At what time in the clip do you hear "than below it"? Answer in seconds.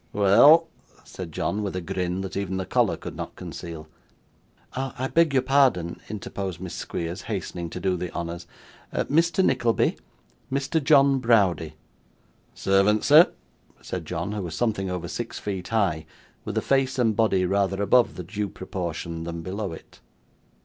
19.25-19.99